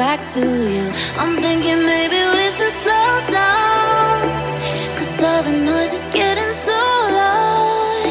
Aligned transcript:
back 0.00 0.26
to 0.26 0.40
you. 0.40 0.86
I'm 1.20 1.42
thinking 1.42 1.84
maybe 1.84 2.20
we 2.36 2.44
should 2.56 2.72
slow 2.72 3.12
down. 3.28 4.22
Cause 4.96 5.22
all 5.22 5.42
the 5.42 5.52
noise 5.52 5.92
is 5.92 6.06
getting 6.06 6.52
too 6.64 6.96
loud. 7.20 8.08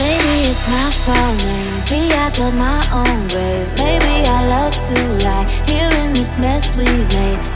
Maybe 0.00 0.32
it's 0.48 0.66
my 0.74 0.88
fault, 1.04 1.36
maybe 1.44 2.00
I 2.24 2.30
dug 2.32 2.54
my 2.54 2.80
own 3.00 3.18
grave. 3.28 3.68
Maybe 3.84 4.14
I 4.36 4.40
love 4.54 4.76
to 4.88 4.96
lie, 5.26 5.46
here 5.68 5.92
in 6.02 6.14
this 6.14 6.38
mess 6.38 6.74
we 6.74 6.88
made. 7.16 7.49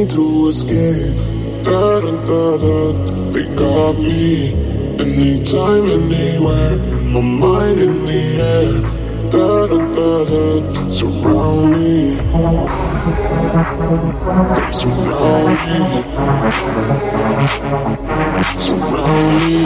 Way 0.00 0.06
to 0.06 0.48
escape. 0.48 1.14
Da 1.64 2.00
da 2.00 2.12
da 2.28 2.42
da, 2.62 2.76
they 3.32 3.46
got 3.54 3.98
me. 3.98 4.52
Anytime, 5.00 5.86
anywhere, 5.98 6.76
my 7.12 7.20
mind 7.20 7.80
in 7.80 8.04
the 8.06 8.22
air. 8.52 8.72
Da 9.30 9.66
da 9.70 9.78
da 9.96 10.10
da, 10.30 10.90
surround 10.90 11.72
me. 11.72 12.16
They 14.56 14.72
surround 14.80 15.52
me. 15.64 15.78
Surround 18.64 19.34
me. 19.44 19.60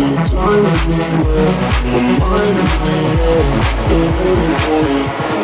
Anytime, 0.00 0.66
anywhere, 0.80 1.52
my 1.92 2.00
mind 2.20 2.56
in 2.62 2.70
the 2.84 2.96
air. 3.30 3.44
They're 3.88 4.10
waiting 4.18 4.56
for 4.64 4.80
me. 4.88 5.43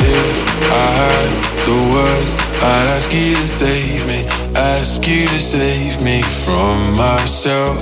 If 0.00 0.36
I 0.72 0.88
had 0.96 1.30
the 1.66 1.76
words, 1.92 2.30
I'd 2.62 2.88
ask 2.96 3.12
you 3.12 3.34
to 3.34 3.48
save 3.48 4.06
me. 4.06 4.24
Ask 4.56 5.06
you 5.06 5.26
to 5.28 5.38
save 5.38 6.02
me 6.02 6.22
from 6.22 6.96
myself. 6.96 7.78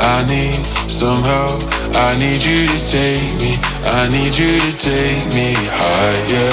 I 0.00 0.24
need 0.26 0.62
some 0.90 1.22
help. 1.22 1.62
I 1.94 2.16
need 2.18 2.42
you 2.44 2.66
to 2.66 2.80
take 2.86 3.34
me. 3.42 3.58
I 3.98 4.08
need 4.08 4.34
you 4.38 4.60
to 4.60 4.72
take 4.78 5.26
me 5.34 5.54
higher. 5.54 6.52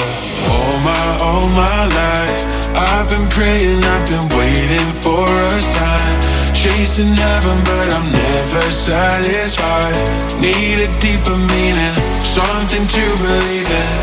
All 0.50 0.78
my, 0.82 1.18
all 1.22 1.48
my 1.54 1.86
life, 1.94 2.59
I've 2.80 3.12
been 3.12 3.28
praying, 3.28 3.84
I've 3.84 4.08
been 4.08 4.28
waiting 4.32 4.90
for 5.04 5.28
a 5.28 5.60
sign. 5.60 6.16
Chasing 6.56 7.12
heaven, 7.12 7.58
but 7.68 7.92
I'm 7.92 8.08
never 8.08 8.64
satisfied. 8.72 10.00
Need 10.40 10.80
a 10.80 10.88
deeper 10.96 11.36
meaning, 11.52 11.94
something 12.24 12.86
to 12.88 13.04
believe 13.20 13.68
in. 13.68 13.96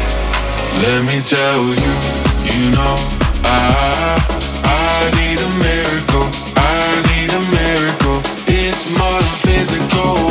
Let 0.85 1.01
me 1.09 1.17
tell 1.25 1.61
you, 1.73 1.93
you 2.45 2.69
know, 2.69 2.95
I 3.49 4.37
I 4.63 5.09
need 5.17 5.39
a 5.41 5.51
miracle. 5.57 6.27
I 6.53 6.77
need 7.09 7.29
a 7.33 7.43
miracle. 7.49 8.19
It's 8.45 8.85
more 8.93 9.19
than 9.25 9.37
physical. 9.45 10.26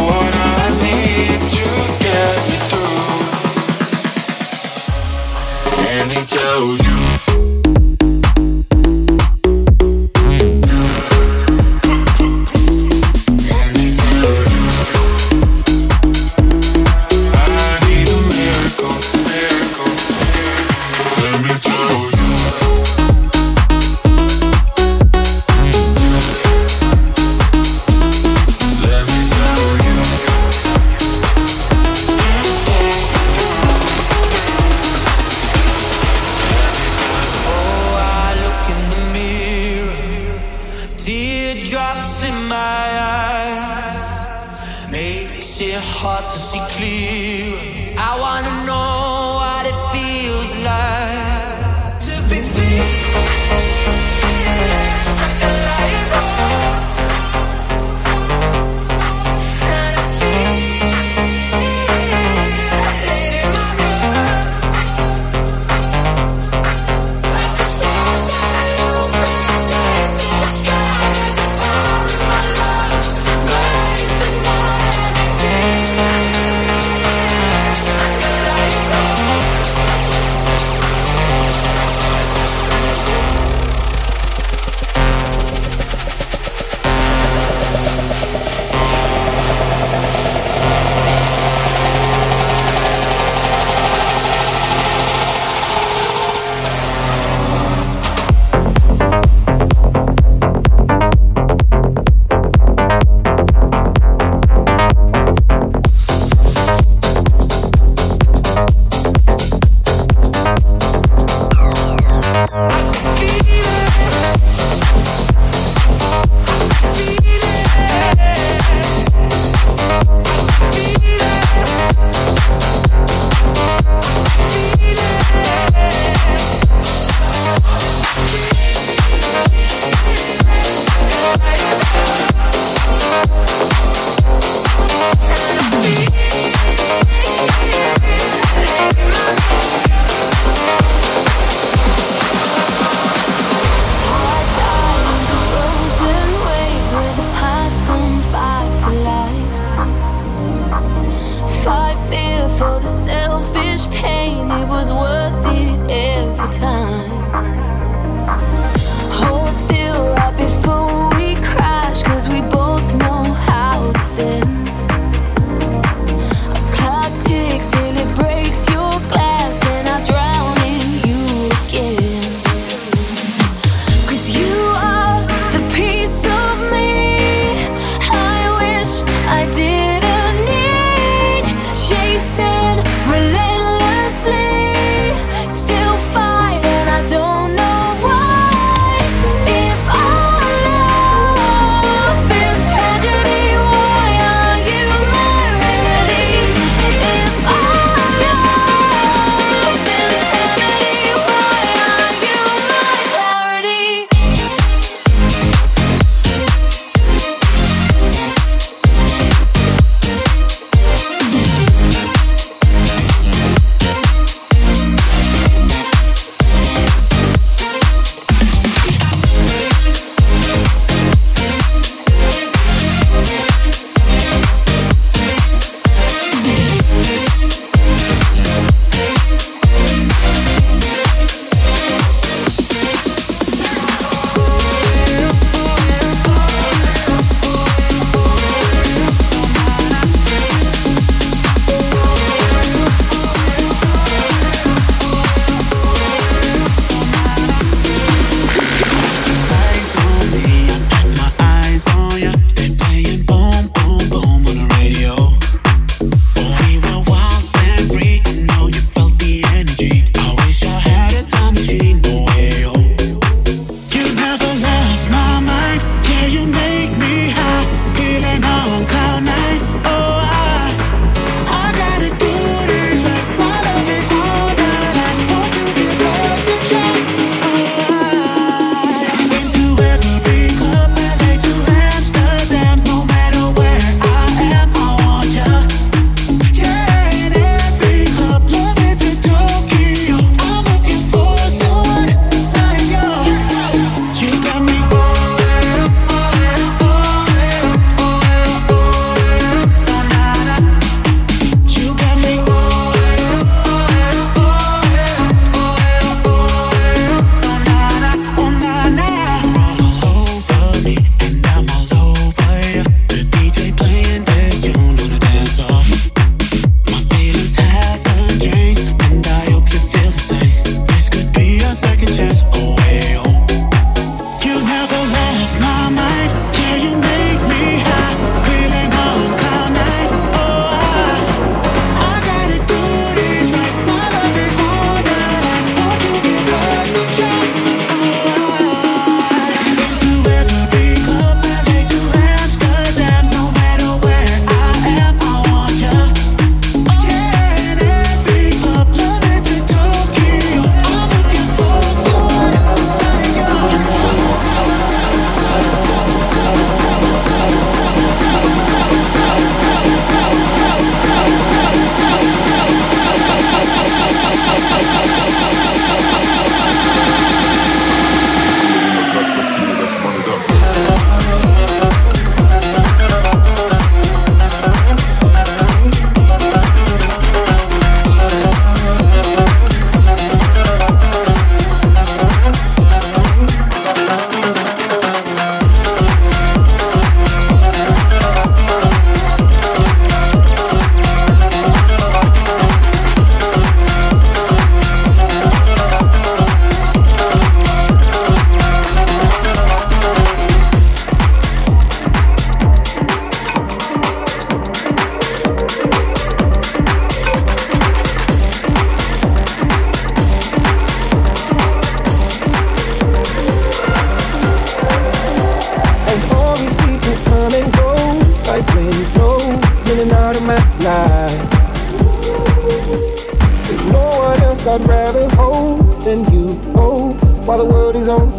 Time. 156.53 156.86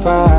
Fire. 0.07 0.36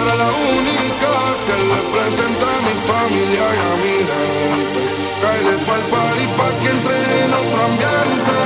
fuera 0.00 0.14
la 0.14 0.30
única 0.30 1.12
que 1.46 1.56
le 1.70 1.80
presenta 1.92 2.46
a 2.46 2.60
mi 2.66 2.74
familia 2.88 3.44
y 3.56 3.60
a 3.68 3.72
mi 3.82 3.96
gente. 4.10 4.80
Caile 5.22 5.54
pa'l 5.66 5.82
party 5.92 6.26
pa' 6.36 6.52
que 6.60 6.68
entre 6.74 6.96
en 7.24 7.32
otro 7.40 7.60
ambiente. 7.70 8.38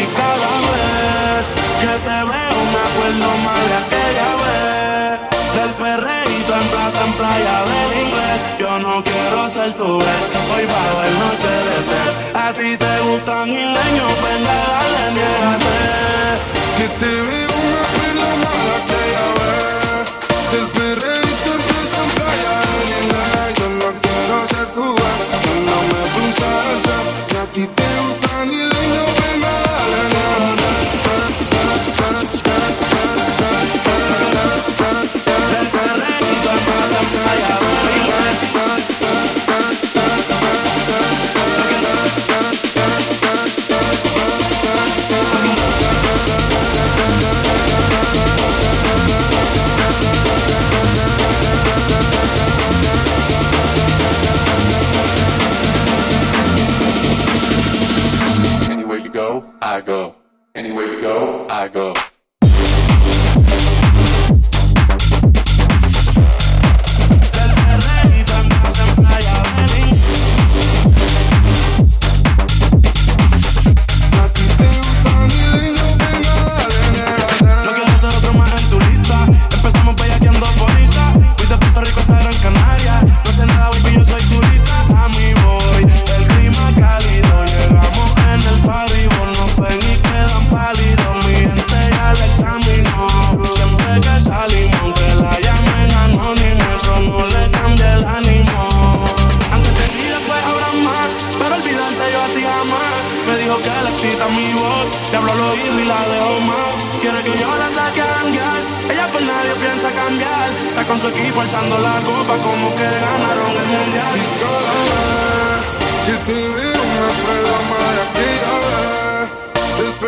Y 0.00 0.04
cada 0.18 0.52
vez 0.70 1.42
que 1.82 1.94
te 2.06 2.18
veo 2.32 2.58
me 2.74 2.80
acuerdo 2.88 3.28
más 3.46 3.62
de 3.70 3.76
aquella 3.82 4.30
vez. 4.42 5.14
Del 5.56 5.72
perreíto 5.84 6.52
en 6.60 6.66
plaza, 6.72 7.00
en 7.04 7.12
playa 7.20 7.56
del 7.70 7.92
inglés. 8.04 8.38
Yo 8.58 8.72
no 8.78 8.94
quiero 9.04 9.48
ser 9.48 9.72
tu 9.74 10.00
ex, 10.00 10.22
hoy 10.52 10.64
va 10.72 10.80
a 10.82 10.88
haber 10.92 11.12
noche 11.24 11.54
de 11.68 11.78
ser. 11.90 12.08
A 12.44 12.52
ti 12.52 12.76
te 12.76 12.92
gustan 13.08 13.48
isleños, 13.48 14.12
pues 14.20 14.34
venga, 14.34 14.56
dale, 14.72 15.02
niégate. 15.16 15.86
Anywhere 60.56 60.86
you 60.86 61.02
go, 61.02 61.46
I 61.50 61.68
go. 61.68 61.92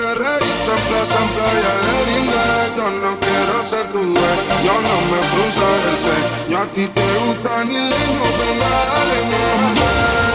Perreíto 0.09 0.71
en 0.73 0.83
plaza, 0.89 1.21
en 1.21 1.29
playa 1.37 1.73
del 1.85 2.09
inglés 2.17 2.73
Yo 2.79 2.89
no 2.89 3.13
quiero 3.21 3.57
ser 3.63 3.87
tu 3.93 4.01
ex, 4.01 4.39
yo 4.65 4.73
no 4.73 4.97
me 5.13 5.21
frunzo 5.29 5.61
el 5.69 6.51
Yo 6.51 6.57
a 6.57 6.67
ti 6.73 6.87
te 6.87 7.07
gustan 7.27 7.69
y 7.71 7.77
leño, 7.77 8.25
venga, 8.41 8.73
dale, 8.89 9.19
niégate 9.29 10.33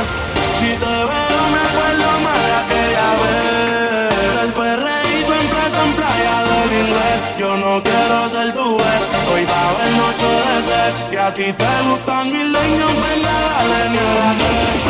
Si 0.60 0.70
te 0.78 0.94
veo 1.10 1.42
me 1.54 1.62
acuerdo 1.66 2.10
más 2.22 2.42
de 2.46 2.54
aquella 2.62 3.10
vez. 3.24 4.14
El 4.46 4.52
perreíto 4.54 5.32
en 5.42 5.48
plaza 5.50 5.82
en 5.82 5.92
playa 5.98 6.36
del 6.52 6.72
inglés 6.84 7.20
Yo 7.40 7.58
no 7.58 7.82
quiero 7.82 8.30
ser 8.30 8.54
tu 8.54 8.78
ex 8.78 9.04
Hoy 9.34 9.44
va 9.50 9.58
a 9.58 9.70
haber 9.74 9.92
noche 9.98 10.30
de 10.46 10.58
sex. 10.70 10.94
Y 11.12 11.16
a 11.18 11.34
ti 11.34 11.48
te 11.52 11.74
gustan 11.90 12.28
y 12.28 12.44
leños 12.46 12.94
Venga 13.10 13.38
dale 13.42 13.90
niégate 13.90 14.84